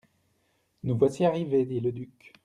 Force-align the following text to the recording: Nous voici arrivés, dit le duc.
Nous 0.83 0.97
voici 0.97 1.25
arrivés, 1.25 1.63
dit 1.63 1.79
le 1.79 1.91
duc. 1.91 2.33